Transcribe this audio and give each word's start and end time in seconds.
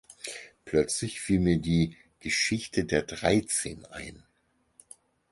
Plötzlich 0.65 1.21
fiel 1.21 1.39
mir 1.39 1.59
die 1.59 1.95
"Geschichte 2.21 2.85
der 2.85 3.03
Dreizehn" 3.03 3.85
ein. 3.85 4.23